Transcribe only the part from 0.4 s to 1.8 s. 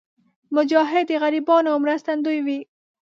مجاهد د غریبانو